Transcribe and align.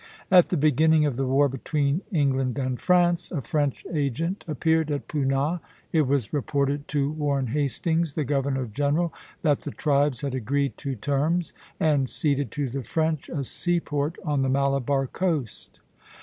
At 0.31 0.49
the 0.49 0.57
beginning 0.57 1.05
of 1.05 1.15
the 1.15 1.27
war 1.27 1.47
between 1.47 2.01
England 2.11 2.57
and 2.57 2.79
France, 2.81 3.31
a 3.31 3.39
French 3.39 3.85
agent 3.93 4.43
appeared 4.47 4.89
at 4.89 5.07
Poonah. 5.07 5.61
It 5.93 6.07
was 6.07 6.33
reported 6.33 6.87
to 6.87 7.11
Warren 7.11 7.45
Hastings, 7.45 8.15
the 8.15 8.23
Governor 8.23 8.65
General, 8.65 9.13
that 9.43 9.61
the 9.61 9.69
tribes 9.69 10.21
had 10.21 10.33
agreed 10.33 10.75
to 10.77 10.95
terms 10.95 11.53
and 11.79 12.09
ceded 12.09 12.49
to 12.49 12.67
the 12.67 12.83
French 12.83 13.29
a 13.29 13.43
seaport 13.43 14.15
on 14.25 14.41
the 14.41 14.49
Malabar 14.49 15.05
coast. 15.05 15.81